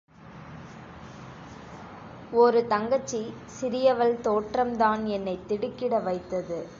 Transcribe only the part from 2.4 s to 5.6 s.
ஒரு தங்கச்சி, சிறியவள் தோற்றம் தான் என்னைத்